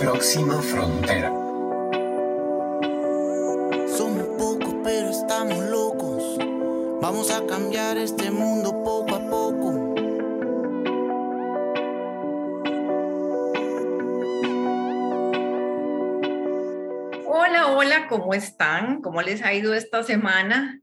[0.00, 1.28] Próxima frontera.
[3.98, 6.38] Somos pocos, pero estamos locos.
[7.02, 9.94] Vamos a cambiar este mundo poco a poco.
[17.26, 19.02] Hola, hola, ¿cómo están?
[19.02, 20.80] ¿Cómo les ha ido esta semana?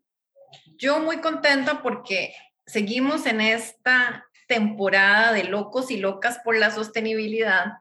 [0.77, 2.35] Yo muy contenta porque
[2.67, 7.79] seguimos en esta temporada de locos y locas por la sostenibilidad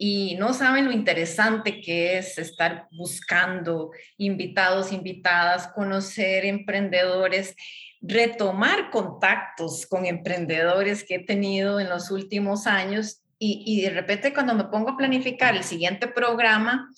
[0.00, 7.56] y no saben lo interesante que es estar buscando invitados, invitadas, conocer emprendedores,
[8.00, 14.32] retomar contactos con emprendedores que he tenido en los últimos años y, y de repente
[14.32, 16.88] cuando me pongo a planificar el siguiente programa,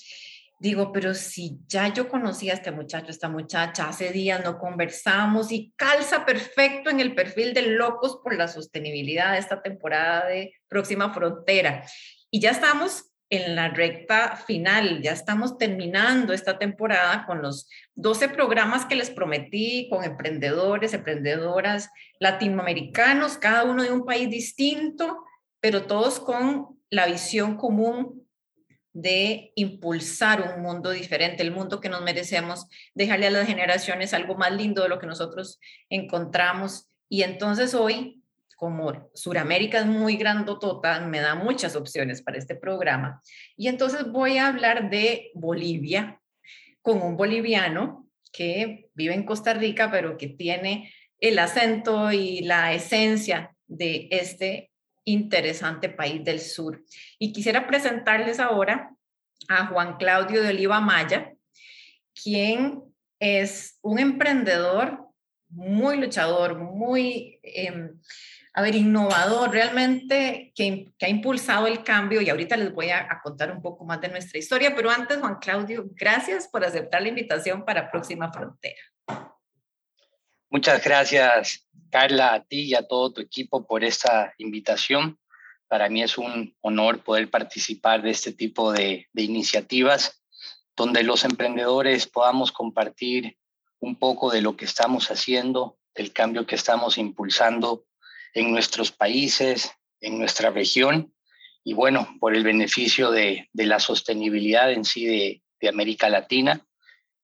[0.58, 5.52] digo, pero si ya yo conocía a este muchacho, esta muchacha, hace días no conversamos
[5.52, 10.52] y calza perfecto en el perfil de Locos por la Sostenibilidad de esta temporada de
[10.68, 11.82] Próxima Frontera.
[12.30, 18.28] Y ya estamos en la recta final, ya estamos terminando esta temporada con los 12
[18.28, 25.24] programas que les prometí con emprendedores, emprendedoras latinoamericanos, cada uno de un país distinto,
[25.60, 28.26] pero todos con la visión común
[28.92, 34.34] de impulsar un mundo diferente, el mundo que nos merecemos, dejarle a las generaciones algo
[34.34, 36.88] más lindo de lo que nosotros encontramos.
[37.08, 38.19] Y entonces hoy,
[38.60, 43.22] como Suramérica es muy grandotota, me da muchas opciones para este programa.
[43.56, 46.20] Y entonces voy a hablar de Bolivia
[46.82, 52.74] con un boliviano que vive en Costa Rica, pero que tiene el acento y la
[52.74, 54.70] esencia de este
[55.06, 56.84] interesante país del sur.
[57.18, 58.94] Y quisiera presentarles ahora
[59.48, 61.32] a Juan Claudio de Oliva Maya,
[62.12, 62.82] quien
[63.18, 65.10] es un emprendedor
[65.48, 67.90] muy luchador, muy, eh,
[68.52, 73.20] a ver, innovador, realmente que, ha impulsado el cambio y ahorita les voy a, a,
[73.22, 77.08] contar un poco más de nuestra historia, pero antes, Juan Claudio, gracias por aceptar la
[77.08, 78.80] invitación para Próxima Frontera.
[80.50, 85.18] Muchas gracias, Carla, a ti y a todo tu equipo por esta invitación.
[85.68, 90.20] Para mí es un honor poder participar de este tipo de, de iniciativas
[90.76, 93.36] donde los emprendedores podamos compartir
[93.78, 97.84] un poco de lo que estamos haciendo, del cambio que estamos impulsando
[98.34, 101.12] en nuestros países, en nuestra región
[101.64, 106.66] y bueno, por el beneficio de, de la sostenibilidad en sí de, de América Latina,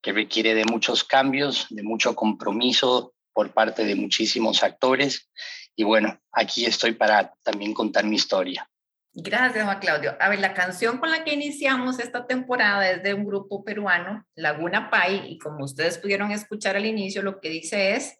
[0.02, 5.30] que requiere de muchos cambios, de mucho compromiso por parte de muchísimos actores.
[5.74, 8.68] Y bueno, aquí estoy para también contar mi historia.
[9.18, 10.14] Gracias, Juan Claudio.
[10.20, 14.26] A ver, la canción con la que iniciamos esta temporada es de un grupo peruano,
[14.34, 18.18] Laguna Pai, y como ustedes pudieron escuchar al inicio, lo que dice es,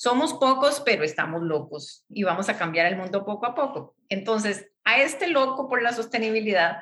[0.00, 3.94] somos pocos, pero estamos locos y vamos a cambiar el mundo poco a poco.
[4.08, 6.78] Entonces, a este loco por la sostenibilidad,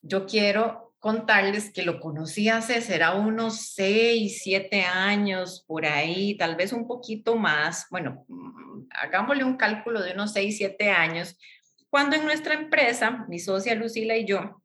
[0.00, 6.56] yo quiero contarles que lo conocí hace, será unos seis, siete años, por ahí, tal
[6.56, 11.38] vez un poquito más, bueno, mm, hagámosle un cálculo de unos seis, siete años,
[11.90, 14.62] cuando en nuestra empresa, mi socia Lucila y yo,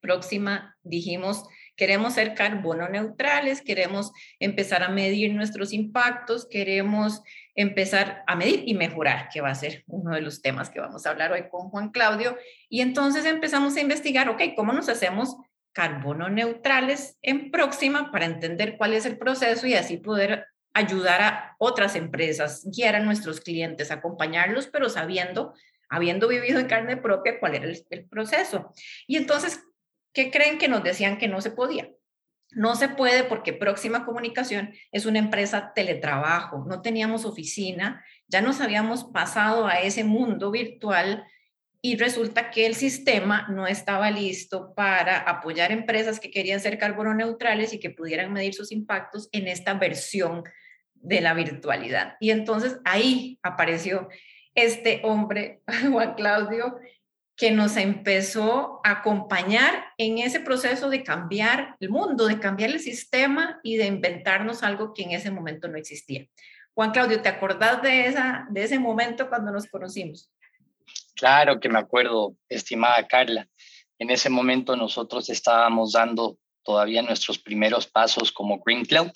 [0.00, 1.44] próxima, dijimos,
[1.78, 7.22] queremos ser carbono neutrales, queremos empezar a medir nuestros impactos, queremos
[7.54, 11.06] empezar a medir y mejorar, que va a ser uno de los temas que vamos
[11.06, 12.36] a hablar hoy con Juan Claudio.
[12.68, 15.36] Y entonces empezamos a investigar, ok, ¿cómo nos hacemos
[15.72, 21.56] carbono neutrales en próxima para entender cuál es el proceso y así poder ayudar a
[21.58, 25.54] otras empresas, guiar a nuestros clientes, acompañarlos, pero sabiendo,
[25.88, 28.72] habiendo vivido en carne propia, cuál era el, el proceso.
[29.06, 29.62] Y entonces,
[30.12, 31.90] ¿qué creen que nos decían que no se podía?
[32.50, 38.60] No se puede porque Próxima Comunicación es una empresa teletrabajo, no teníamos oficina, ya nos
[38.60, 41.26] habíamos pasado a ese mundo virtual
[41.80, 47.14] y resulta que el sistema no estaba listo para apoyar empresas que querían ser carbono
[47.14, 50.42] neutrales y que pudieran medir sus impactos en esta versión
[50.94, 52.16] de la virtualidad.
[52.18, 54.08] Y entonces ahí apareció
[54.54, 56.78] este hombre, Juan Claudio,
[57.38, 62.80] que nos empezó a acompañar en ese proceso de cambiar el mundo, de cambiar el
[62.80, 66.26] sistema y de inventarnos algo que en ese momento no existía.
[66.74, 70.28] Juan Claudio, ¿te acordás de, esa, de ese momento cuando nos conocimos?
[71.14, 73.48] Claro que me acuerdo, estimada Carla.
[74.00, 79.12] En ese momento nosotros estábamos dando todavía nuestros primeros pasos como Green Cloud,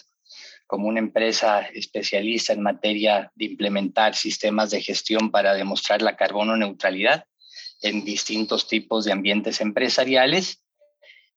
[0.69, 6.57] como una empresa especialista en materia de implementar sistemas de gestión para demostrar la carbono
[6.57, 7.27] neutralidad
[7.82, 10.62] en distintos tipos de ambientes empresariales.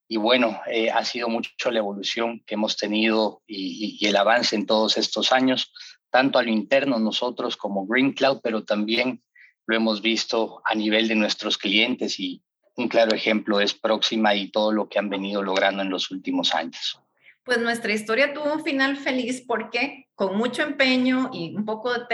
[0.07, 4.67] Y bueno, eh, ha sido mucho la evolución que hemos tenido y, el avance en
[4.67, 5.73] todos estos años,
[6.11, 9.23] tanto a lo interno nosotros como Green Cloud, pero también
[9.65, 12.43] lo hemos visto a nivel de nuestros clientes y
[12.75, 16.53] un claro ejemplo es Próxima y todo lo que han venido logrando en los últimos
[16.53, 16.99] años.
[17.43, 22.05] Pues nuestra historia tuvo un final feliz porque con mucho empeño y un poco de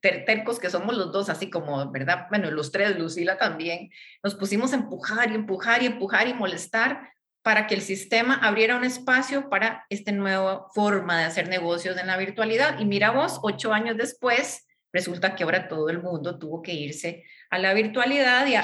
[0.00, 2.26] tercos que somos los dos, así como, ¿verdad?
[2.28, 3.90] Bueno, los tres, Lucila también,
[4.22, 7.12] nos pusimos a empujar y empujar y empujar y molestar
[7.42, 12.06] para que el sistema abriera un espacio para esta nueva forma de hacer negocios en
[12.06, 12.78] la virtualidad.
[12.78, 17.24] Y mira vos, ocho años después, resulta que ahora todo el mundo tuvo que irse
[17.50, 18.54] a la virtualidad y,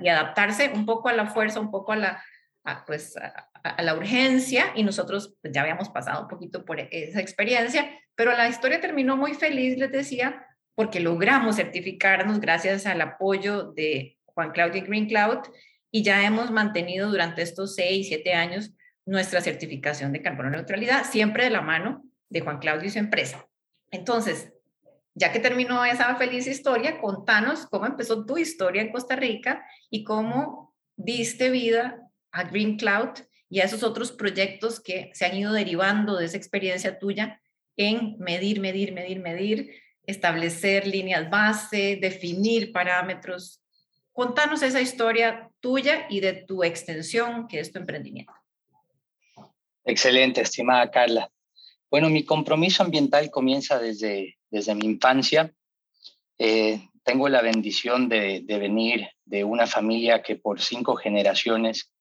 [0.00, 2.24] y, adaptarse un poco a la fuerza, un poco a la,
[2.86, 7.90] pues, a, la urgencia y nosotros pues, ya habíamos pasado un poquito por esa experiencia,
[8.14, 14.18] pero la historia terminó muy feliz, les decía, porque logramos certificarnos gracias al apoyo de
[14.26, 15.38] Juan Claudio Green Cloud
[15.90, 18.72] y ya hemos mantenido durante estos seis, siete años
[19.04, 23.46] nuestra certificación de carbono neutralidad, siempre de la mano de Juan Claudio y su empresa.
[23.90, 24.52] Entonces,
[25.14, 30.04] ya que terminó esa feliz historia, contanos cómo empezó tu historia en Costa Rica y
[30.04, 33.10] cómo diste vida a Green Cloud
[33.50, 37.42] y a esos otros proyectos que se han ido derivando de esa experiencia tuya
[37.76, 43.62] en medir, medir, medir, medir, establecer líneas base, definir parámetros.
[44.12, 48.32] Contanos esa historia tuya y de tu extensión, que es tu emprendimiento.
[49.84, 51.30] Excelente, estimada Carla.
[51.90, 55.52] Bueno, mi compromiso ambiental comienza desde, desde mi infancia.
[56.38, 61.92] Eh, tengo la bendición de, de, venir de una familia que por cinco generaciones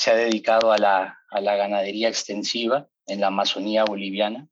[0.00, 4.48] se ha dedicado a la, ganadería extensiva en la Amazonía boliviana.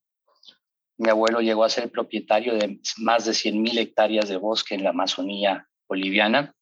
[0.99, 4.91] Mi abuelo llegó a ser propietario de más de 100.000 hectáreas de bosque en la
[4.91, 6.55] Amazonía boliviana.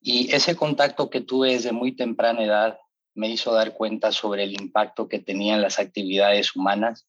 [0.00, 2.78] Y ese contacto que tuve desde muy temprana edad
[3.14, 7.08] me hizo dar cuenta sobre el impacto que tenían las actividades humanas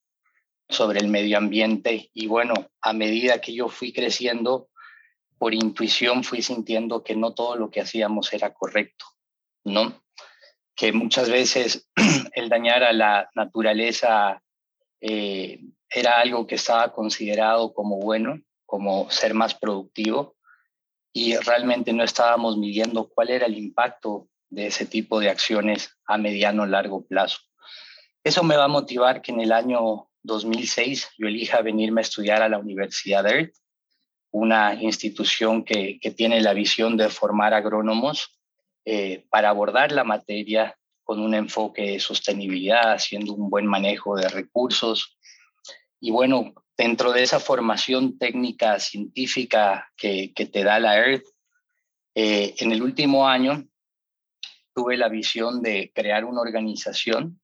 [0.67, 2.09] sobre el medio ambiente.
[2.13, 4.69] Y bueno, a medida que yo fui creciendo,
[5.37, 9.05] por intuición fui sintiendo que no todo lo que hacíamos era correcto,
[9.63, 10.01] ¿no?
[10.79, 11.89] que muchas veces
[12.33, 14.41] el dañar a la naturaleza
[15.01, 15.59] eh,
[15.89, 20.35] era algo que estaba considerado como bueno, como ser más productivo,
[21.11, 26.17] y realmente no estábamos midiendo cuál era el impacto de ese tipo de acciones a
[26.17, 27.39] mediano o largo plazo.
[28.23, 32.41] Eso me va a motivar que en el año 2006 yo elija venirme a estudiar
[32.41, 33.55] a la Universidad de EARTH,
[34.31, 38.39] una institución que, que tiene la visión de formar agrónomos
[38.85, 44.27] eh, para abordar la materia con un enfoque de sostenibilidad, haciendo un buen manejo de
[44.29, 45.17] recursos.
[45.99, 51.25] Y bueno, dentro de esa formación técnica científica que, te da la EARTH,
[52.15, 53.67] eh, en el último año
[54.73, 57.39] tuve la visión de crear una organización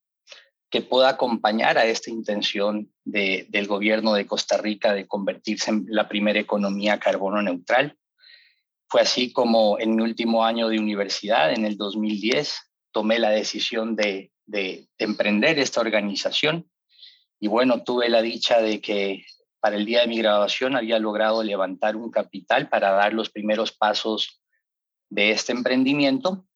[0.70, 5.86] que pueda acompañar a esta intención de, del gobierno de Costa Rica de convertirse en
[5.90, 7.98] la primera economía carbono neutral.
[8.88, 13.96] Fue así como en mi último año de universidad, en el 2010, tomé la decisión
[13.96, 14.32] de,
[14.98, 16.70] emprender esta organización.
[17.46, 19.24] Y bueno, tuve la dicha de que
[19.60, 23.72] para el día de mi graduación había logrado levantar un capital para dar los primeros
[23.72, 24.42] pasos
[25.12, 26.48] de este emprendimiento.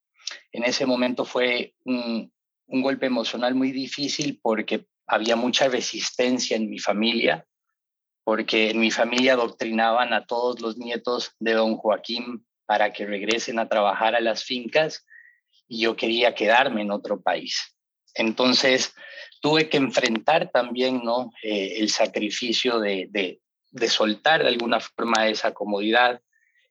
[0.51, 2.33] En ese momento fue un,
[2.65, 7.45] un golpe emocional muy difícil porque había mucha resistencia en mi familia
[8.23, 13.59] porque en mi familia adoctrinaban a todos los nietos de don Joaquín para que regresen
[13.59, 15.05] a trabajar a las fincas
[15.67, 17.75] y yo quería quedarme en otro país.
[18.15, 18.95] Entonces
[19.39, 21.31] tuve que enfrentar también ¿no?
[21.43, 26.21] Eh, el sacrificio de, de, soltar de alguna forma esa comodidad,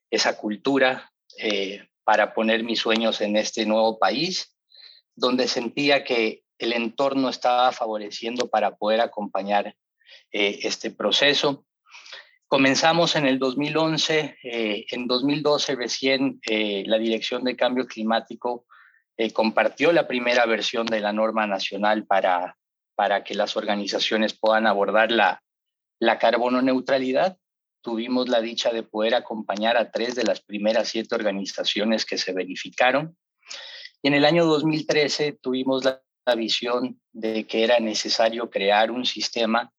[0.09, 4.55] esa cultura, eh, para poner mis sueños en este nuevo país,
[5.15, 9.75] donde sentía que el entorno estaba favoreciendo para poder acompañar
[10.31, 11.65] eh, este proceso.
[12.47, 18.65] Comenzamos en el 2011, eh, en 2012 recién la Dirección de Cambio Climático
[19.33, 22.57] compartió la primera versión de la norma nacional para,
[22.99, 25.41] para que las organizaciones puedan abordar la,
[26.01, 27.37] la carbono neutralidad.
[27.81, 32.33] Tuvimos la dicha de poder acompañar a tres de las primeras siete organizaciones que se
[32.33, 33.15] verificaron.
[34.01, 36.01] Y en el año 2013 tuvimos la
[36.35, 39.71] visión de que era necesario crear un sistema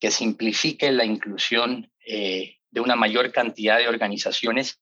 [0.00, 4.80] que simplifique la inclusión eh, de una mayor cantidad de organizaciones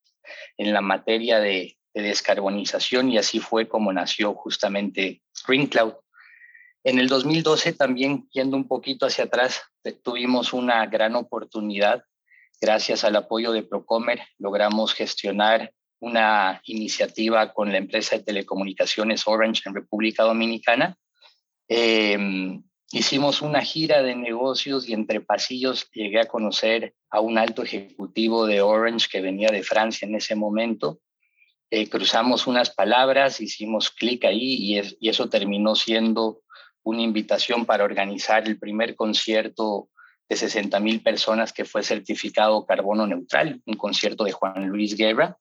[0.56, 5.94] en la materia de, descarbonización y así fue como nació justamente Green Cloud.
[6.82, 9.62] En el 2012 también, yendo un poquito hacia atrás,
[10.02, 12.04] tuvimos una gran oportunidad.
[12.60, 19.62] Gracias al apoyo de Procomer, logramos gestionar una iniciativa con la empresa de telecomunicaciones Orange
[19.66, 20.96] en República Dominicana.
[21.68, 22.60] Eh,
[22.92, 28.46] Hicimos una gira de negocios y entre pasillos llegué a conocer a un alto ejecutivo
[28.46, 30.98] de Orange que venía de Francia en ese momento
[31.72, 36.42] eh, cruzamos unas palabras, hicimos clic ahí y, y eso terminó siendo
[36.82, 39.88] una invitación para organizar el primer concierto
[40.28, 45.36] de 60 mil personas que fue certificado carbono neutral, un concierto de Juan Luis Guerra.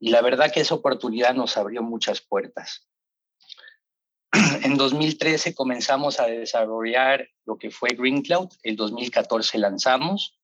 [0.00, 2.88] Y la verdad que esa oportunidad nos abrió muchas puertas.
[4.64, 10.38] En 2013 comenzamos a desarrollar lo que fue Green Cloud, el 2014 lanzamos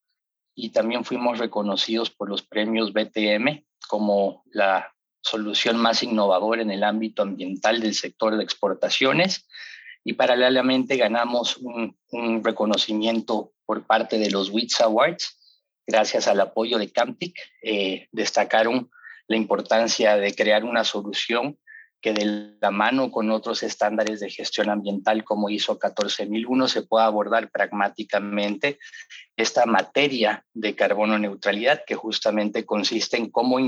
[0.55, 6.85] y también fuimos reconocidos por los premios BTM como la solución más innovadora en el
[6.85, 9.49] ámbito ambiental del sector de exportaciones
[10.05, 11.97] y paralelamente ganamos un,
[12.45, 15.39] reconocimiento por parte de los WITS Awards
[15.87, 17.35] gracias al apoyo de Camtic.
[17.63, 18.91] Eh, destacaron
[19.29, 21.59] la importancia de crear una solución
[22.03, 27.07] que de la mano con otros estándares de gestión ambiental como ISO 14001 se pueda
[27.07, 28.79] abordar pragmáticamente
[29.37, 33.59] esta materia de carbono neutralidad que justamente consiste en cómo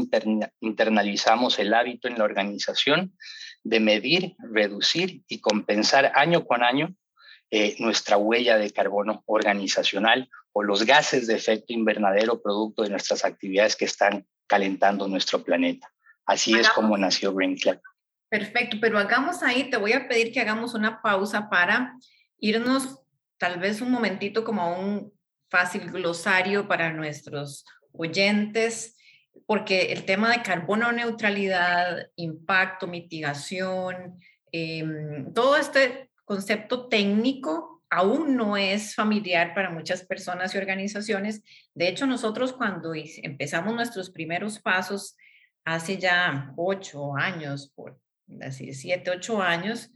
[0.61, 3.17] internalizamos el hábito en la organización
[3.63, 6.95] de medir, reducir y compensar año con año
[7.51, 13.25] eh, nuestra huella de carbono organizacional o los gases de efecto invernadero producto de nuestras
[13.25, 15.93] actividades que están calentando nuestro planeta.
[16.27, 17.81] Así es como nació Green Club.
[18.35, 21.97] Perfecto, pero hagamos ahí, te voy a pedir que hagamos una pausa para
[22.41, 23.01] irnos
[23.39, 25.13] tal vez un momentito como un
[25.49, 28.97] fácil glosario para nuestros oyentes,
[29.47, 34.19] porque el tema de carbono neutralidad, impacto, mitigación,
[34.51, 41.45] em, todo este concepto técnico aún no es familiar para muchas personas y organizaciones.
[41.73, 45.17] De hecho, nosotros cuando empezamos nuestros primeros pasos
[45.65, 48.03] hace ya ocho años, por
[48.41, 49.91] así siete, ocho años,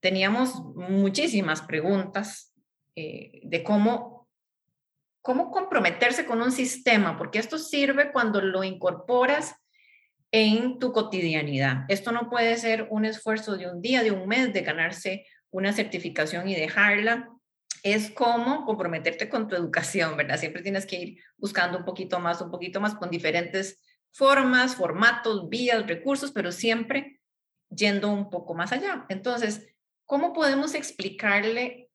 [0.00, 2.54] teníamos muchísimas preguntas
[2.94, 4.28] eh, de cómo,
[5.22, 9.54] cómo comprometerse con un sistema, porque esto sirve cuando lo incorporas
[10.30, 11.84] en tu cotidianidad.
[11.88, 15.72] Esto no puede ser un esfuerzo de un día, de un mes, de ganarse una
[15.72, 17.30] certificación y dejarla.
[17.82, 20.38] Es como comprometerte con tu educación, ¿verdad?
[20.38, 25.48] Siempre tienes que ir buscando un poquito más, un poquito más con diferentes formas, formatos,
[25.48, 27.20] vías, recursos, pero siempre
[27.74, 29.06] yendo un poco más allá.
[29.08, 29.66] Entonces,
[30.06, 31.90] ¿cómo podemos explicarle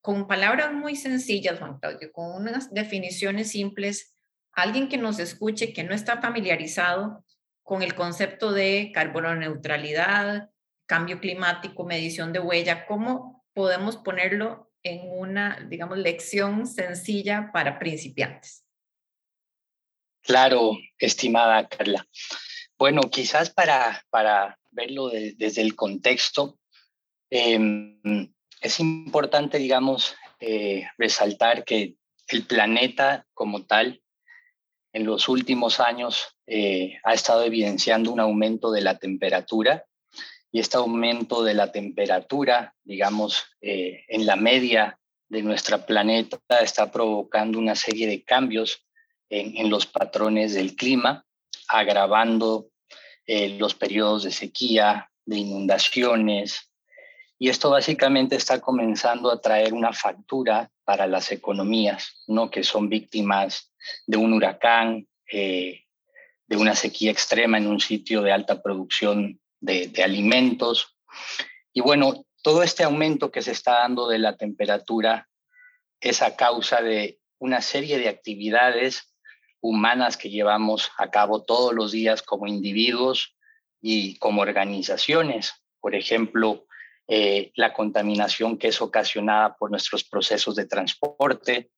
[0.00, 4.16] con palabras muy sencillas, Juan Claudio, con unas definiciones simples,
[4.52, 7.24] a alguien que nos escuche, que no está familiarizado
[7.62, 10.50] con el concepto de carbono neutralidad,
[10.86, 18.64] cambio climático, medición de huella, cómo podemos ponerlo en una, digamos, lección sencilla para principiantes?
[20.22, 22.06] Claro, estimada Carla.
[22.82, 26.58] Bueno, quizás para, para verlo desde el contexto,
[27.30, 28.00] em,
[28.60, 31.94] es importante, digamos, eh, resaltar que
[32.26, 34.02] el planeta como tal
[34.92, 39.86] en los últimos años eh, ha estado evidenciando un aumento de la temperatura
[40.50, 44.98] y este aumento de la temperatura, digamos, eh, en la media
[45.28, 48.84] de nuestra planeta está provocando una serie de cambios
[49.28, 51.24] en, en los patrones del clima,
[51.68, 52.71] agravando
[53.26, 56.70] eh, los periodos de sequía, de inundaciones.
[57.38, 62.50] Y esto básicamente está comenzando a traer una factura para las economías, ¿no?
[62.50, 63.72] que son víctimas
[64.06, 65.84] de un huracán, eh,
[66.46, 70.96] de una sequía extrema en un sitio de alta producción de, de alimentos.
[71.72, 75.28] Y bueno, todo este aumento que se está dando de la temperatura
[76.00, 79.11] es a causa de una serie de actividades
[79.62, 83.36] humanas que llevamos a cabo todos los días como individuos
[83.80, 85.54] y como organizaciones.
[85.80, 86.66] Por ejemplo,
[87.08, 91.70] eh, la contaminación que es ocasionada por nuestros procesos de transporte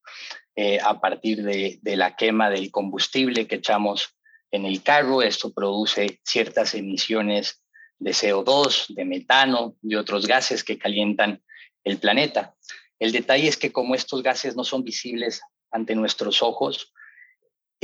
[0.57, 4.17] eh, a partir de, de, la quema del combustible que echamos
[4.51, 5.23] en el carro.
[5.23, 7.63] Esto produce ciertas emisiones
[7.99, 11.43] de CO2, de metano, y otros gases que calientan
[11.85, 12.55] el planeta.
[12.99, 16.93] El detalle es que como estos gases no son visibles ante nuestros ojos,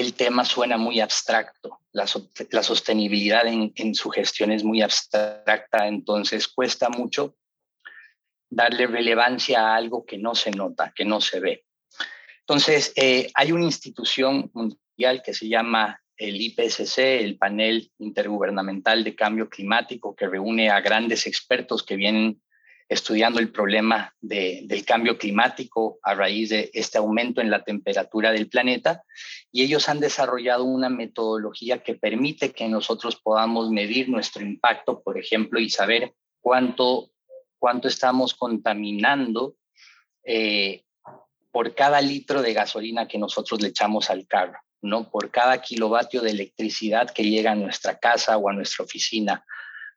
[0.01, 6.89] el tema suena muy abstracto, la, sostenibilidad en, su gestión es muy abstracta, entonces cuesta
[6.89, 7.37] mucho
[8.49, 11.65] darle relevancia a algo que no se nota, que no se ve.
[12.41, 19.15] Entonces, eh, hay una institución mundial que se llama el IPCC, el Panel Intergubernamental de
[19.15, 22.43] Cambio Climático, que reúne a grandes expertos que vienen
[22.91, 28.49] estudiando el problema del cambio climático a raíz de este aumento en la temperatura del
[28.49, 29.05] planeta
[29.53, 35.19] y ellos han desarrollado una metodología que permite que nosotros podamos medir nuestro impacto, por
[35.19, 37.13] ejemplo, y saber cuánto,
[37.61, 39.55] cuánto estamos contaminando
[40.25, 40.83] eh,
[41.53, 44.59] por cada litro de gasolina que nosotros le echamos al carro.
[44.83, 45.09] ¿no?
[45.09, 49.45] Por cada kilovatio de electricidad que llega a nuestra casa o a nuestra oficina,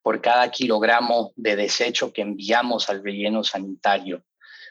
[0.03, 4.23] por cada kilogramo de desecho que enviamos al relleno sanitario,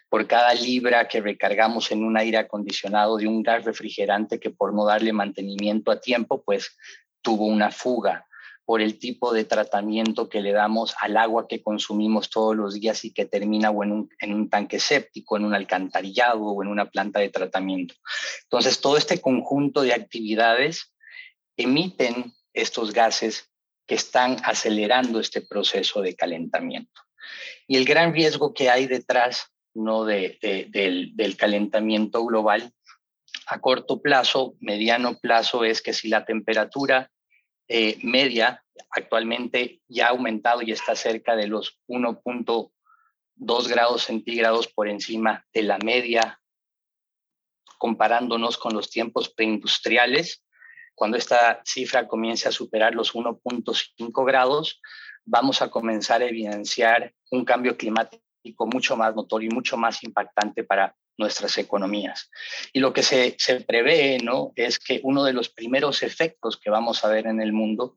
[0.08, 4.74] por cada libra que recargamos en un aire acondicionado de un gas refrigerante que por
[4.74, 6.76] no darle mantenimiento a tiempo, pues
[7.22, 8.28] tuvo una fuga,
[8.64, 13.04] por el tipo de tratamiento que le damos al agua que consumimos todos los días
[13.04, 16.68] y que termina o en, un, en un tanque séptico, en un alcantarillado o en
[16.68, 17.94] una planta de tratamiento.
[18.44, 20.94] Entonces, todo este conjunto de actividades
[21.56, 23.51] emiten estos gases
[23.86, 27.00] que están acelerando este proceso de calentamiento.
[27.66, 30.04] Y el gran riesgo que hay detrás ¿no?
[30.04, 30.38] De,
[30.70, 32.72] del, del calentamiento global
[33.46, 37.10] a corto plazo, mediano plazo, es que si la temperatura
[37.68, 44.88] eh, media actualmente ya ha aumentado y está cerca de los 1.2 grados centígrados por
[44.88, 46.40] encima de la media,
[47.78, 50.44] comparándonos con los tiempos preindustriales.
[50.94, 54.80] Cuando esta cifra comience a superar los 1.5 grados,
[55.24, 58.22] vamos a comenzar a evidenciar un cambio climático
[58.66, 62.30] mucho más notorio y mucho más impactante para nuestras economías.
[62.72, 64.52] Y lo que se, se prevé ¿no?
[64.56, 67.96] es que uno de los primeros efectos que vamos a ver en el mundo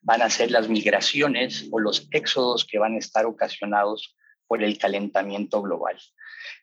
[0.00, 4.16] van a ser las migraciones o los éxodos que van a estar ocasionados
[4.46, 5.98] por el calentamiento global.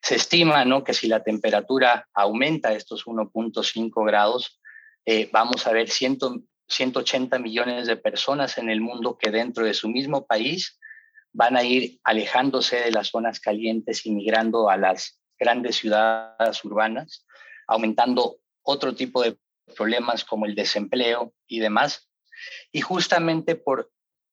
[0.02, 0.84] Se estima ¿no?
[0.84, 4.62] que si la temperatura aumenta estos 1.5 grados,
[5.06, 9.90] eh, vamos a ver 180 millones de personas en el mundo que dentro de su
[9.90, 10.80] mismo país
[11.34, 17.26] van a ir alejándose de las zonas calientes y migrando a las grandes ciudades urbanas,
[17.68, 19.38] aumentando otro tipo de
[19.76, 22.10] problemas como el desempleo y demás.
[22.72, 23.92] Y justamente por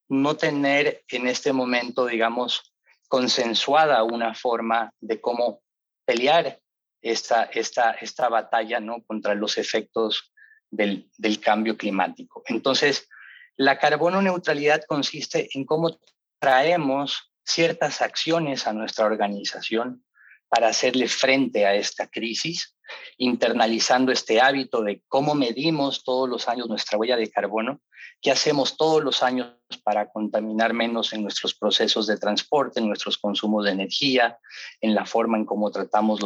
[0.09, 2.75] no tener en este momento, digamos,
[3.09, 5.63] consensuada una forma de cómo
[6.05, 6.61] pelear
[7.03, 9.03] esta, esta, esta batalla ¿no?
[9.05, 10.33] contra los efectos
[10.71, 12.43] del, cambio climático.
[12.47, 13.09] Entonces,
[13.57, 15.99] la carbono neutralidad consiste en cómo
[16.39, 20.05] traemos ciertas acciones a nuestra organización
[20.49, 22.77] para hacerle frente a esta crisis,
[23.19, 27.81] internalizando este hábito de cómo medimos todos los años nuestra huella de carbono,
[28.21, 33.17] qué hacemos todos los años para contaminar menos en nuestros procesos de transporte, en nuestros
[33.17, 34.39] consumos de energía,
[34.81, 36.21] en la forma en cómo tratamos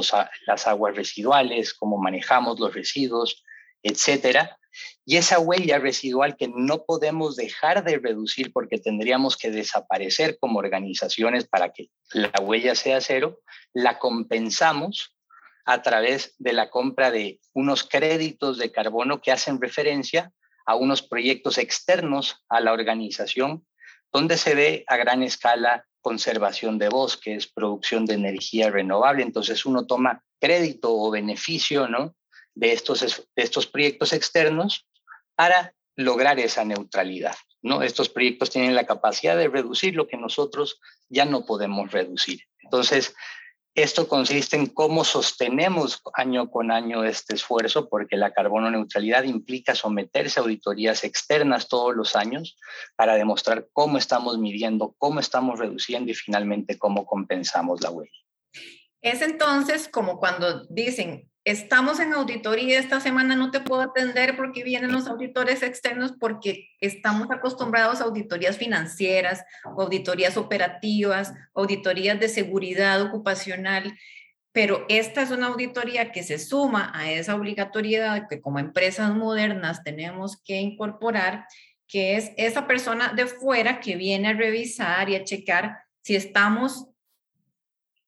[0.47, 3.45] las aguas residuales, cómo manejamos los residuos,
[3.85, 4.59] etcétera.
[5.07, 10.59] Y esa huella residual que no podemos dejar de reducir porque tendríamos que desaparecer como
[10.59, 13.41] organizaciones para que la huella sea cero,
[13.73, 15.15] la compensamos
[15.67, 20.33] a través de la compra de unos créditos de carbono que hacen referencia
[20.67, 23.67] a unos proyectos externos a la organización,
[24.13, 29.23] donde se ve a gran escala conservación de bosques, producción de energía renovable.
[29.23, 32.15] Entonces uno toma crédito o beneficio ¿no?
[32.55, 34.87] De, estos, estos proyectos externos
[35.35, 37.35] para lograr esa neutralidad.
[37.63, 37.83] ¿no?
[37.83, 42.43] Estos proyectos tienen la capacidad de reducir lo que nosotros ya no podemos reducir.
[42.63, 43.15] Entonces,
[43.75, 49.75] esto consiste en cómo sostenemos año con año este esfuerzo, porque la carbono neutralidad implica
[49.75, 52.57] someterse a auditorías externas todos los años
[52.95, 58.13] para demostrar cómo estamos midiendo, cómo estamos reduciendo y finalmente cómo compensamos la huella.
[59.03, 64.65] Es entonces como cuando dicen, estamos en auditoría, esta semana no te puedo atender porque
[64.65, 73.03] vienen los auditores externos porque estamos acostumbrados a auditorías financieras, auditorías operativas, auditorías de seguridad
[73.03, 73.93] ocupacional,
[74.53, 79.83] pero esta es una auditoría que se suma a esa obligatoriedad que como empresas modernas
[79.83, 81.47] tenemos que incorporar,
[81.87, 86.87] que es esa persona de fuera que viene a revisar y a checar si estamos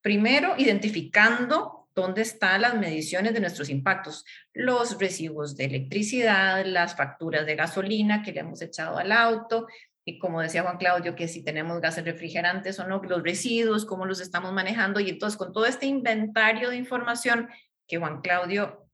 [0.01, 7.47] primero identificando dónde están las mediciones de nuestros impactos, los recibos de electricidad, las facturas
[7.47, 9.67] de gasolina que le hemos echado al auto,
[10.05, 14.05] y como decía Juan Claudio, que si tenemos gases refrigerantes o no, los residuos, cómo
[14.05, 17.49] los estamos manejando, y entonces con todo este inventario de información
[17.89, 18.87] que Juan Claudio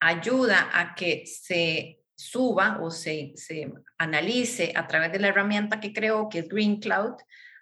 [0.00, 5.92] ayuda a que se suba o se, se analice a través de la herramienta que
[5.92, 7.14] creó, que es Green Cloud,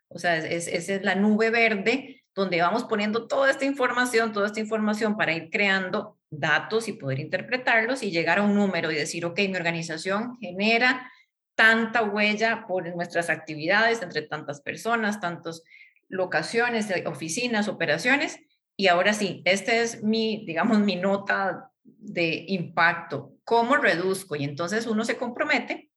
[0.09, 4.47] o sea, es, esa es la nube verde, donde vamos poniendo toda esta información, toda
[4.47, 8.95] esta información para ir creando datos y poder interpretarlos y llegar a un número y
[8.95, 11.11] decir, ok, mi organización genera
[11.55, 15.63] tanta huella por nuestras actividades entre tantas personas, tantas
[16.09, 18.39] locaciones, eh, oficinas, operaciones.
[18.77, 23.35] Y ahora sí, esta es mi, digamos, mi nota de impacto.
[23.45, 24.37] ¿Cómo reduzco?
[24.37, 25.91] Y entonces uno se compromete,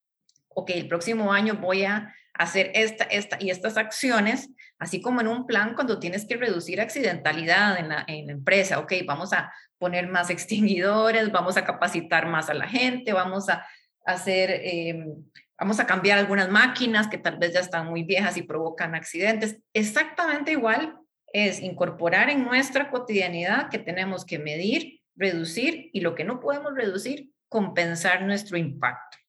[0.49, 5.27] ok, el próximo año voy a hacer esta, esta y estas acciones, así como en
[5.27, 10.29] un plan cuando tienes que reducir accidentalidad en la, empresa, ok, vamos a poner más
[10.29, 13.65] extinguidores, vamos a capacitar más a la gente, vamos a
[14.05, 15.23] hacer, em,
[15.59, 19.57] vamos a cambiar algunas máquinas que tal vez ya están muy viejas y provocan accidentes.
[19.73, 20.97] Exactamente igual
[21.31, 26.73] es incorporar en nuestra cotidianidad que tenemos que medir, reducir y lo que no podemos
[26.75, 29.22] reducir, compensar nuestro impacto.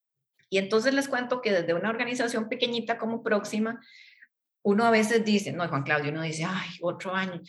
[0.54, 3.84] Y entonces les cuento que desde una organización pequeñita como Próxima,
[4.62, 7.40] uno a veces dice, no, Juan Claudio, uno dice, ay, otro año,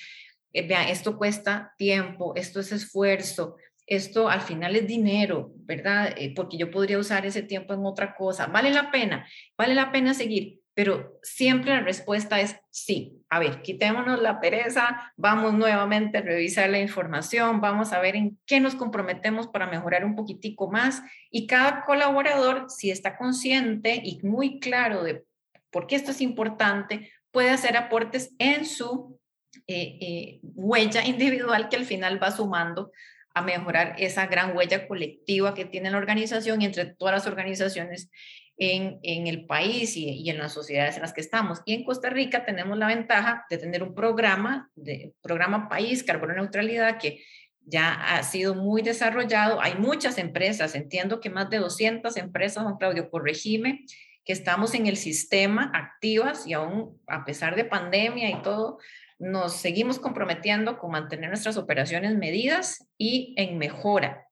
[0.52, 6.15] eh, vean, esto cuesta tiempo, esto es esfuerzo, esto al final es dinero, ¿verdad?
[6.18, 8.48] Eh, porque yo podría usar ese tiempo en otra cosa.
[8.48, 9.30] ¿Vale la pena?
[9.56, 10.62] ¿Vale la pena seguir?
[10.74, 13.14] Pero siempre la respuesta es sí.
[13.30, 18.40] A ver, quitémonos la pereza, vamos nuevamente a revisar la información, vamos a ver en
[18.46, 21.02] qué nos comprometemos para mejorar un poquitico más.
[21.32, 25.26] Y cada colaborador, si está consciente y muy claro de
[25.72, 29.20] por qué esto es importante, puede hacer aportes en su
[29.68, 32.92] eh, eh, huella individual que al final va sumando
[33.34, 38.10] a mejorar esa gran huella colectiva que tiene la organización y entre todas las organizaciones
[38.58, 41.62] en, en el país y, y, en las sociedades en las que estamos.
[41.65, 46.34] Y en Costa Rica tenemos la ventaja de tener un programa, de, programa país, carbono
[46.34, 47.22] neutralidad, que
[47.65, 49.60] ya ha sido muy desarrollado.
[49.62, 53.86] Hay muchas empresas, entiendo que más de 200 empresas, Juan Claudio, corregime,
[54.24, 58.80] que estamos en el sistema activas y aún a pesar de pandemia y todo,
[59.20, 64.28] nos seguimos comprometiendo con mantener nuestras operaciones medidas y en mejora.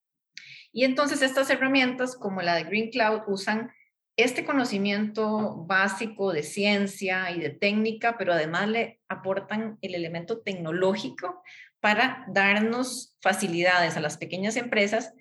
[0.72, 3.72] Y entonces estas herramientas como la de Green Cloud usan
[4.16, 11.42] este conocimiento básico de ciencia y de técnica, pero además le aportan el elemento tecnológico
[11.80, 15.14] para darnos facilidades a las pequeñas empresas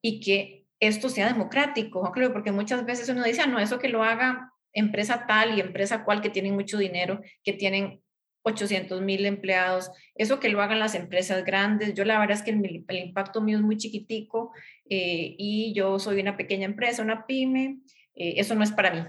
[0.00, 4.02] y que esto sea democrático, porque muchas veces uno dice, ah, no, eso que lo
[4.02, 8.02] haga empresa tal y empresa cual que tienen mucho dinero, que tienen
[8.44, 11.94] 800 mil empleados, eso que lo hagan las empresas grandes.
[11.94, 14.52] Yo la verdad es que el, impacto mío es muy chiquitico
[14.88, 17.78] eh, y yo soy una pequeña empresa, una pyme,
[18.14, 19.04] eh, eso no es para mí.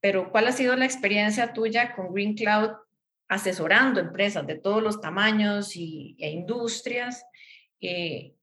[0.00, 2.70] Pero ¿cuál ha sido la experiencia tuya con Green Cloud
[3.28, 7.24] asesorando empresas de todos los tamaños y, e industrias
[7.80, 8.34] eh,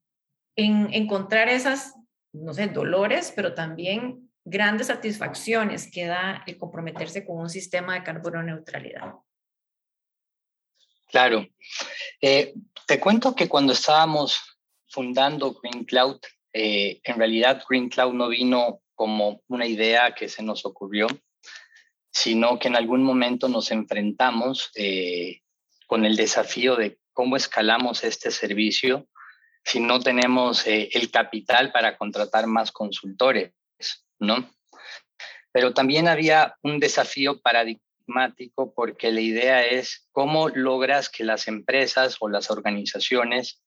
[0.55, 1.93] en encontrar esas,
[2.31, 8.03] no sé, dolores, pero también grandes satisfacciones que da el comprometerse con un sistema de
[8.03, 9.15] carbono neutralidad?
[11.07, 11.45] Claro.
[12.21, 12.53] Eh,
[12.85, 14.39] te cuento que cuando estábamos
[14.87, 16.19] fundando Green Cloud,
[16.53, 21.07] eh, en realidad Green Cloud no vino como una idea que se nos ocurrió,
[22.11, 25.41] sino que en algún momento nos enfrentamos eh,
[25.85, 29.07] con el desafío de cómo escalamos este servicio
[29.63, 33.53] si no tenemos el capital para contratar más consultores,
[34.17, 34.49] ¿no?
[35.51, 37.65] Pero también había un desafío para
[38.73, 43.61] porque la idea es cómo logras que las empresas o las organizaciones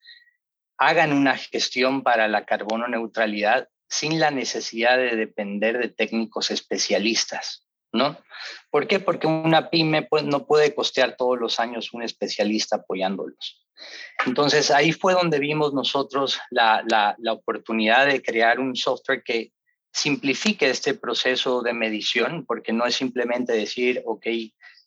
[0.79, 7.67] hagan una gestión para la carbono neutralidad sin la necesidad de depender de técnicos especialistas,
[7.93, 8.17] ¿no?
[8.71, 9.01] ¿Por qué?
[9.01, 13.67] Porque una pyme pues, no puede costear todos los años un especialista apoyándolos.
[14.25, 19.53] Entonces ahí fue donde vimos nosotros la, la, la oportunidad de crear un software que
[19.93, 24.27] simplifique este proceso de medición, porque no es simplemente decir, ok,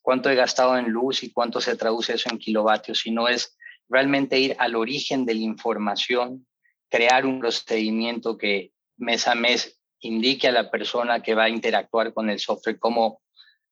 [0.01, 3.57] cuánto he gastado en luz y cuánto se traduce eso en kilovatios, sino es
[3.89, 6.47] realmente ir al origen de la información,
[6.89, 12.13] crear un procedimiento que mes a mes indique a la persona que va a interactuar
[12.13, 13.21] con el software cómo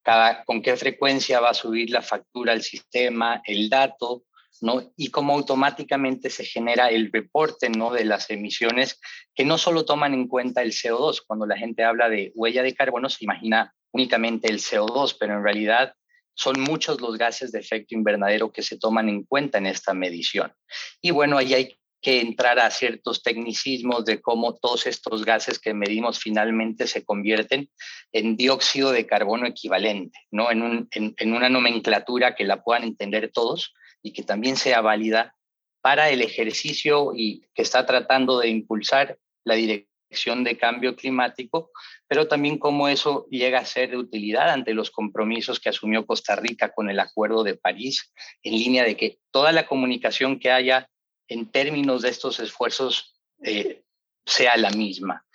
[0.02, 4.24] cada, con qué frecuencia va a subir la factura al sistema, el dato,
[4.62, 4.92] ¿no?
[4.96, 7.92] Y cómo automáticamente se genera el reporte, ¿no?
[7.92, 9.00] De las emisiones
[9.36, 11.24] que no solo toman en cuenta el CO2.
[11.26, 15.44] Cuando la gente habla de huella de carbono, se imagina únicamente el CO2, pero en
[15.44, 15.94] realidad
[16.34, 20.54] son muchos los gases de efecto invernadero que se toman en cuenta en esta medición.
[21.02, 25.74] Y bueno, ahí hay que entrar a ciertos tecnicismos de cómo todos estos gases que
[25.74, 27.70] medimos finalmente se convierten
[28.12, 30.50] en dióxido de carbono equivalente, ¿no?
[30.52, 35.36] En, en una nomenclatura que la puedan entender todos, y que también sea válida
[35.82, 41.72] para el ejercicio y que está tratando de impulsar la dirección de cambio climático,
[42.08, 46.36] pero también cómo eso llega a ser de utilidad ante los compromisos que asumió Costa
[46.36, 48.12] Rica con el Acuerdo de París,
[48.44, 50.90] en línea de que toda la comunicación que haya
[51.32, 53.84] en términos de estos esfuerzos eh,
[54.26, 55.26] sea la misma.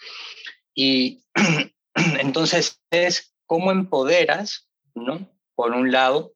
[0.74, 1.24] Y
[2.20, 5.26] entonces es cómo empoderas, ¿no?
[5.54, 6.35] Por un lado,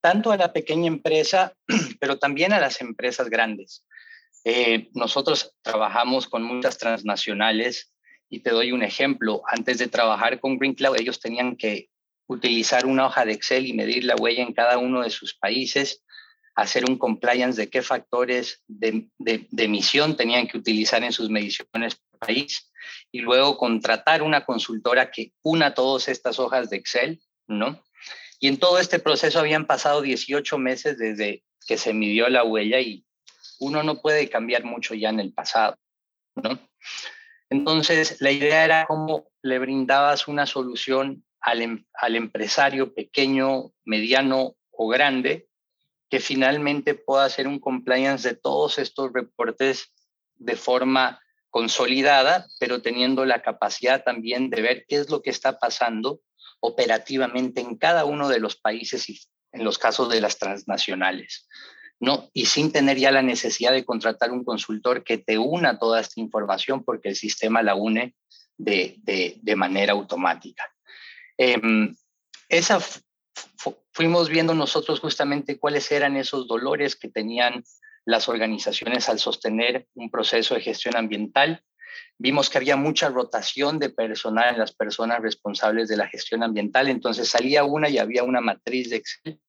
[0.00, 1.56] tanto a la pequeña empresa,
[2.00, 3.84] pero también a las empresas grandes.
[4.44, 7.92] Eh, nosotros trabajamos con muchas transnacionales
[8.28, 9.42] y te doy un ejemplo.
[9.48, 11.90] Antes de trabajar con Green Cloud, ellos tenían que
[12.28, 16.04] utilizar una hoja de Excel y medir la huella en cada uno de sus países.
[16.60, 19.08] Hacer un compliance de qué factores de,
[19.56, 22.70] emisión tenían que utilizar en sus mediciones por país
[23.10, 27.82] y luego contratar una consultora que una todas estas hojas de Excel, ¿no?
[28.40, 32.78] Y en todo este proceso habían pasado 18 meses desde que se midió la huella
[32.78, 33.06] y
[33.58, 35.76] uno no puede cambiar mucho ya en el pasado,
[36.34, 36.58] ¿no?
[37.48, 44.56] Entonces, la idea era cómo le brindabas una solución al, em, al empresario pequeño, mediano
[44.70, 45.49] o grande
[46.10, 49.92] que finalmente pueda hacer un compliance de todos estos reportes
[50.36, 51.20] de forma
[51.50, 56.20] consolidada, pero teniendo la capacidad también de ver qué es lo que está pasando
[56.60, 59.20] operativamente en cada uno de los países y
[59.52, 61.48] en los casos de las transnacionales.
[62.00, 62.30] ¿no?
[62.32, 66.20] Y sin tener ya la necesidad de contratar un consultor que te una toda esta
[66.20, 68.14] información porque el sistema la une
[68.56, 70.64] de, de, manera automática.
[71.36, 71.94] Em,
[72.48, 72.80] esa
[73.92, 77.64] fuimos viendo nosotros justamente cuáles eran esos dolores que tenían
[78.04, 81.62] las organizaciones al sostener un proceso de gestión ambiental.
[82.18, 86.88] Vimos que había mucha rotación de personal en las personas responsables de la gestión ambiental,
[86.88, 89.40] entonces salía una y había una matriz de Excel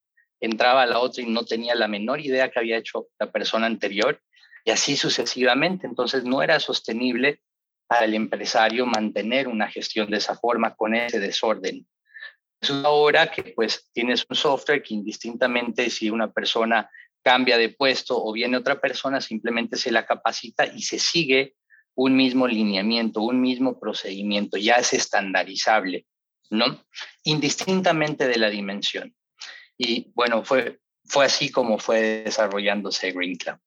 [0.41, 4.19] entraba la otra y no tenía la menor idea que había hecho la persona anterior
[4.65, 5.87] y así sucesivamente.
[5.87, 7.41] Entonces no era sostenible
[7.87, 11.87] para el empresario mantener una gestión de esa forma con ese desorden.
[12.61, 16.89] Es ahora que pues tienes un software que indistintamente si una persona
[17.23, 21.55] cambia de puesto o viene otra persona, simplemente se la capacita y se sigue
[21.95, 26.05] un mismo lineamiento, un mismo procedimiento, ya es estandarizable,
[26.49, 26.83] ¿no?
[27.23, 29.13] Indistintamente de la dimensión.
[29.77, 33.57] Y bueno, fue, fue así como fue desarrollándose Green Club.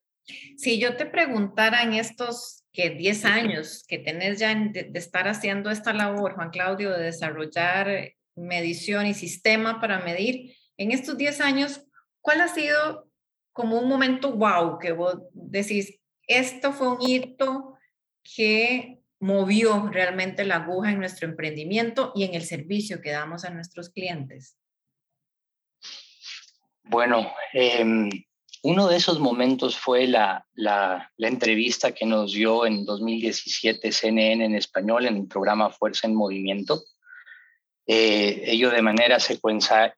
[0.57, 5.69] Si yo te preguntara en estos que 10 años que tenés ya de, estar haciendo
[5.69, 11.81] esta labor, Juan Claudio, de desarrollar medición y sistema para medir, en estos 10 años,
[12.21, 13.09] ¿cuál ha sido
[13.53, 17.77] como un momento wow que vos decís, esto fue un hito
[18.35, 23.51] que movió realmente la aguja en nuestro emprendimiento y en el servicio que damos a
[23.51, 24.57] nuestros clientes?
[26.83, 28.09] Bueno, em,
[28.63, 34.55] uno de esos momentos fue la, la, entrevista que nos dio en 2017 CNN en
[34.55, 36.83] español en el programa Fuerza en Movimiento.
[37.87, 39.93] Eh, ello de manera secuencial,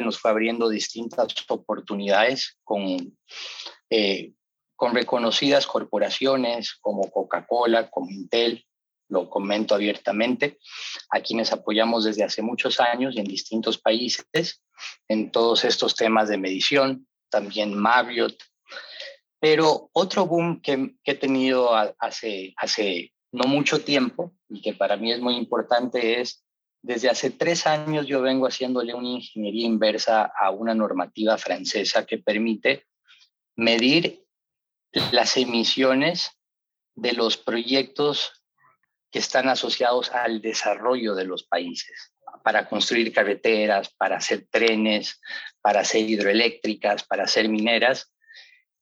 [0.00, 3.16] nos fue abriendo distintas oportunidades con,
[3.90, 4.32] eh,
[4.74, 8.64] con reconocidas corporaciones como Coca-Cola, como Intel,
[9.08, 10.58] lo comento abiertamente,
[11.10, 14.62] a quienes apoyamos desde hace muchos años y en distintos países
[15.08, 18.36] en todos estos temas de medición, también Marriott.
[19.38, 25.12] Pero otro boom que, he tenido hace, hace no mucho tiempo y que para mí
[25.12, 26.45] es muy importante es,
[26.86, 32.18] desde hace tres años yo vengo haciéndole una ingeniería inversa a una normativa francesa que
[32.18, 32.86] permite
[33.56, 34.22] medir
[35.10, 36.30] las emisiones
[36.94, 38.40] de los proyectos
[39.10, 42.12] que están asociados al desarrollo de los países,
[42.44, 45.20] para construir carreteras, para hacer trenes,
[45.60, 48.14] para hacer hidroeléctricas, para hacer mineras.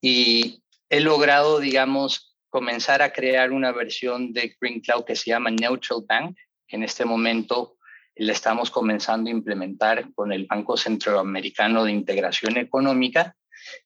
[0.03, 5.51] Y he logrado, digamos, comenzar a crear una versión de Green Cloud que se llama
[5.51, 6.37] Neutral Bank,
[6.69, 7.79] que en este momento
[8.17, 13.37] la estamos comenzando a implementar con el Banco Centroamericano de Integración Económica,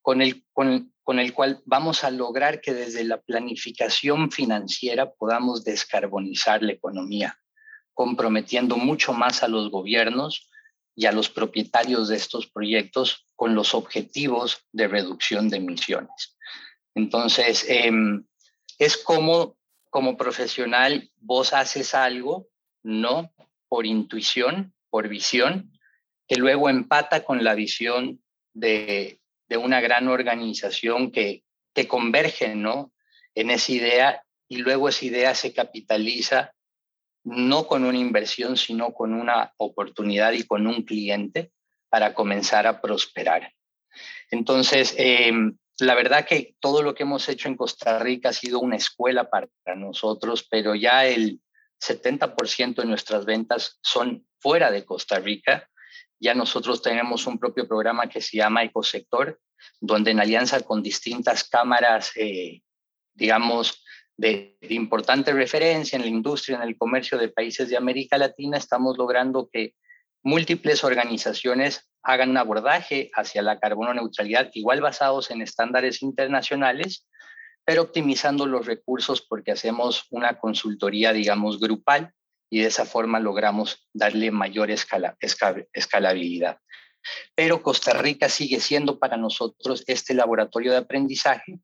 [0.03, 5.64] con el, con, con el cual vamos a lograr que desde la planificación financiera podamos
[5.64, 7.38] descarbonizar la economía,
[7.95, 10.51] comprometiendo mucho más a los gobiernos
[10.95, 16.37] y a los propietarios de estos proyectos con los objetivos de reducción de emisiones.
[16.95, 18.25] Entonces, em,
[18.79, 19.59] es como
[19.91, 22.49] como profesional vos haces algo,
[22.83, 23.33] no
[23.68, 25.72] por intuición, por visión,
[26.26, 32.92] que luego empata con la visión de, de una gran organización que, que converge ¿no?
[33.35, 36.52] en esa idea y luego esa idea se capitaliza
[37.24, 41.52] no con una inversión, sino con una oportunidad y con un cliente
[41.88, 43.52] para comenzar a prosperar.
[44.31, 48.61] Entonces, em, la verdad que todo lo que hemos hecho en Costa Rica ha sido
[48.61, 51.40] una escuela para nosotros, pero ya el
[51.81, 55.69] 70% de nuestras ventas son fuera de Costa Rica.
[56.21, 59.41] Ya nosotros tenemos un propio programa que se llama Ecosector,
[59.81, 62.62] donde en alianza con distintas cámaras, eh,
[63.14, 63.85] digamos,
[64.17, 68.99] de, importante referencia en la industria, en el comercio de países de América Latina, estamos
[68.99, 69.75] logrando que
[70.23, 77.07] múltiples organizaciones hagan un abordaje hacia la carbono neutralidad, igual basados en estándares internacionales,
[77.68, 82.14] pero optimizando los recursos porque hacemos una consultoría, digamos, grupal
[82.48, 86.61] y de esa forma logramos darle mayor escala, escalabilidad.
[87.35, 91.61] Pero Costa Rica sigue siendo para nosotros este laboratorio de aprendizaje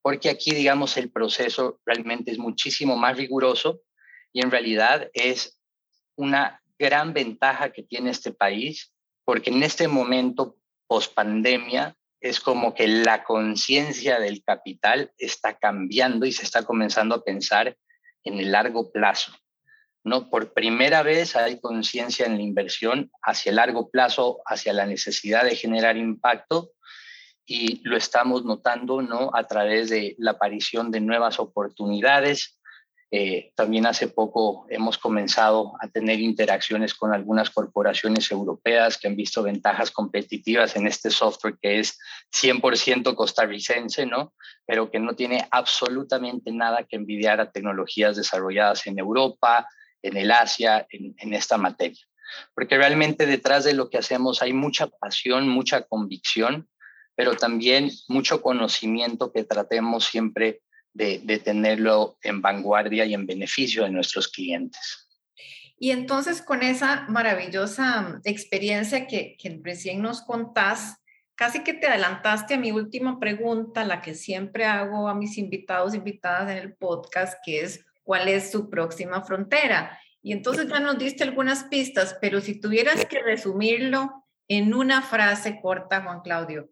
[0.00, 3.80] porque aquí, digamos, el proceso realmente es muchísimo más riguroso
[4.32, 5.58] y en realidad es
[6.14, 8.94] una gran ventaja que tiene este país,
[9.24, 16.26] porque en este momento, post pandemia, es como que la conciencia del capital está cambiando
[16.26, 17.76] y se está comenzando a pensar
[18.24, 19.32] en el largo plazo.
[20.04, 20.28] ¿no?
[20.30, 25.44] Por primera vez hay conciencia en la inversión hacia el largo plazo, hacia la necesidad
[25.44, 26.72] de generar impacto
[27.46, 29.30] y lo estamos notando ¿no?
[29.34, 32.57] a través de la aparición de nuevas oportunidades.
[33.10, 39.16] Eh, también hace poco hemos comenzado a tener interacciones con algunas corporaciones europeas que han
[39.16, 41.98] visto ventajas competitivas en este software que es
[42.32, 44.34] 100% costarricense, ¿no?
[44.66, 49.66] pero que no tiene absolutamente nada que envidiar a tecnologías desarrolladas en Europa,
[50.02, 52.04] en el Asia, en, en esta materia.
[52.54, 56.68] Porque realmente detrás de lo que hacemos hay mucha pasión, mucha convicción
[57.18, 60.60] pero también mucho conocimiento que tratemos siempre
[60.98, 65.08] de, tenerlo en vanguardia y en beneficio de nuestros clientes.
[65.78, 70.96] Y entonces con esa maravillosa experiencia que, que recién nos contás,
[71.36, 75.94] casi que te adelantaste a mi última pregunta, la que siempre hago a mis invitados,
[75.94, 79.98] invitadas en el podcast, que es cuál es su próxima frontera.
[80.20, 85.60] Y entonces ya nos diste algunas pistas, pero si tuvieras que resumirlo en una frase
[85.60, 86.68] corta, Juan Claudio,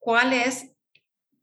[0.00, 0.72] cuál es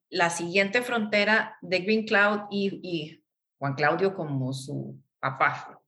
[0.09, 3.23] la siguiente frontera de Green Cloud y,
[3.59, 5.81] Juan Claudio como su papá.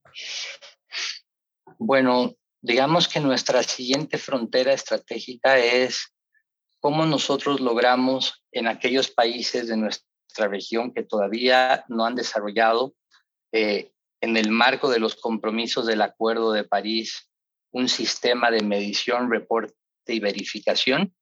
[1.78, 6.14] Bueno, digamos que nuestra siguiente frontera estratégica es
[6.80, 12.96] cómo nosotros logramos en aquellos países de nuestra región que todavía no han desarrollado
[13.52, 17.30] eh, en el marco de los compromisos del Acuerdo de París
[17.72, 19.76] un sistema de medición, reporte
[20.08, 21.14] y verificación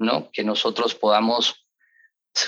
[0.00, 0.30] ¿no?
[0.32, 1.66] Que nosotros podamos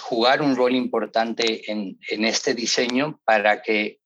[0.01, 4.01] jugar un rol importante en, este diseño para que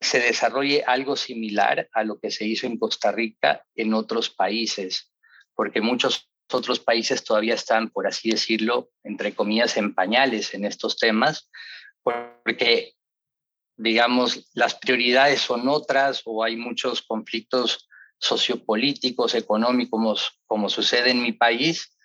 [0.00, 5.12] se desarrolle algo similar a lo que se hizo en Costa Rica en otros países,
[5.54, 10.96] porque muchos otros países todavía están, por así decirlo, entre comillas, en pañales en estos
[10.96, 11.50] temas,
[12.02, 12.94] porque,
[13.76, 21.32] digamos, las prioridades son otras o hay muchos conflictos sociopolíticos, económicos, como sucede en mi
[21.32, 21.95] país,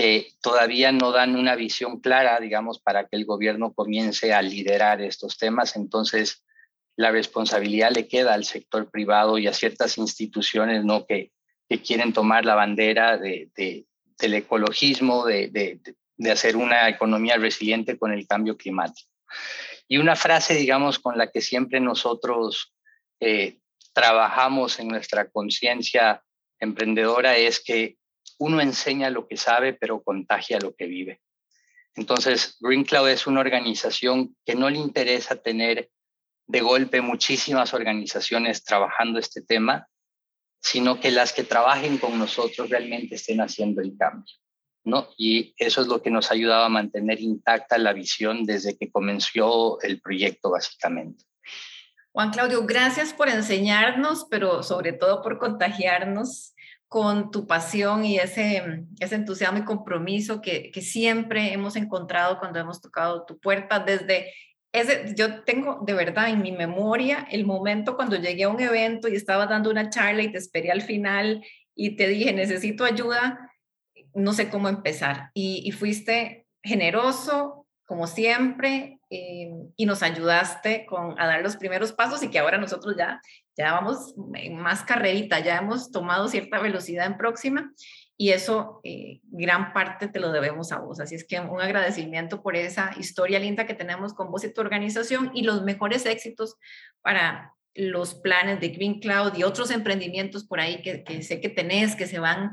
[0.00, 5.02] que todavía no dan una visión clara, digamos, para que el gobierno comience a liderar
[5.02, 5.76] estos temas.
[5.76, 6.42] Entonces,
[6.96, 11.04] la responsabilidad le queda al sector privado y a ciertas instituciones ¿no?
[11.04, 11.32] que,
[11.84, 15.50] quieren tomar la bandera de, del ecologismo, de,
[16.16, 19.10] de, hacer una economía resiliente con el cambio climático.
[19.86, 22.72] Y una frase, digamos, con la que siempre nosotros
[23.20, 23.58] eh,
[23.92, 26.22] trabajamos en nuestra conciencia
[26.58, 27.99] emprendedora es que
[28.40, 31.20] uno enseña lo que sabe, pero contagia lo que vive.
[31.94, 35.90] Entonces, Green Cloud es una organización que no le interesa tener
[36.46, 39.88] de golpe muchísimas organizaciones trabajando este tema,
[40.62, 44.34] sino que las que trabajen con nosotros realmente estén haciendo el cambio.
[44.84, 45.08] ¿no?
[45.18, 48.90] Y eso es lo que nos ha ayudado a mantener intacta la visión desde que
[48.90, 51.24] comenzó el proyecto, básicamente.
[52.12, 56.54] Juan Claudio, gracias por enseñarnos, pero sobre todo por contagiarnos
[56.90, 62.58] con tu pasión y ese, ese entusiasmo y compromiso que, que siempre hemos encontrado cuando
[62.58, 64.32] hemos tocado tu puerta desde
[64.72, 69.06] ese, yo tengo de verdad en mi memoria el momento cuando llegué a un evento
[69.06, 71.44] y estaba dando una charla y te esperé al final
[71.76, 73.38] y te dije, necesito ayuda,
[74.12, 75.30] no sé cómo empezar.
[75.32, 81.92] Y, y fuiste generoso, como siempre, eh, y nos ayudaste con, a dar los primeros
[81.92, 83.20] pasos y que ahora nosotros ya
[83.56, 87.72] ya vamos en más carrerita, ya hemos tomado cierta velocidad en próxima
[88.20, 91.00] y eso eh, gran parte te lo debemos a vos.
[91.00, 94.60] Así es que un agradecimiento por esa historia linda que tenemos con vos y tu
[94.60, 96.56] organización y los mejores éxitos
[97.00, 101.96] para los planes de Green Cloud y otros emprendimientos por ahí que, sé que tenés,
[101.96, 102.52] que se van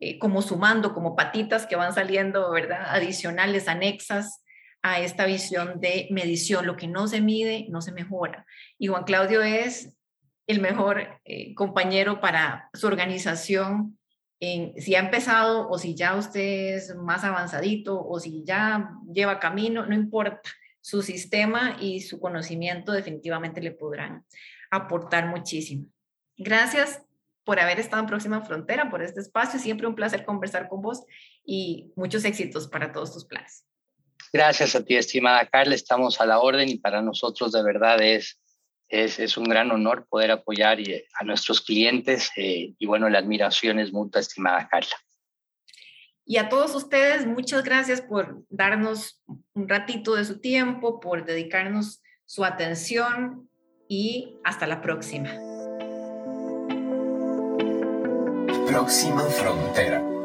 [0.00, 2.84] eh, como sumando, como patitas que van saliendo, ¿verdad?
[2.88, 4.42] Adicionales, anexas
[4.82, 6.66] a esta visión de medición.
[6.66, 8.44] Lo que no se mide, no se mejora.
[8.78, 9.95] Y Juan Claudio es
[10.46, 13.98] el mejor eh, compañero para su organización,
[14.38, 19.86] si ha empezado o si ya usted es más avanzadito o si ya lleva camino,
[19.86, 20.42] no importa,
[20.80, 24.24] su sistema y su conocimiento definitivamente le podrán
[24.70, 25.86] aportar muchísimo.
[26.36, 27.02] Gracias
[27.44, 29.58] por haber estado en Próxima Frontera, por este espacio.
[29.58, 31.04] Siempre un placer conversar con vos
[31.44, 33.66] y muchos éxitos para todos tus planes.
[34.32, 35.74] Gracias a ti, estimada Carla.
[35.74, 38.38] Estamos a la orden y para nosotros de verdad es
[38.88, 40.78] es, es, un gran honor poder apoyar
[41.18, 44.96] a nuestros clientes eh, y bueno, la admiración es mutua, estimada Carla.
[46.24, 49.22] Y a todos ustedes, muchas gracias por darnos
[49.54, 53.48] un ratito de su tiempo, por dedicarnos su atención
[53.88, 55.30] y hasta la próxima.
[58.66, 60.15] Próxima frontera.